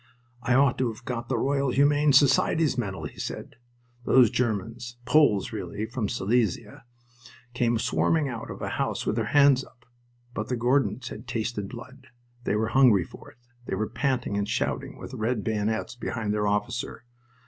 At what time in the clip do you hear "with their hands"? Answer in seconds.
9.05-9.63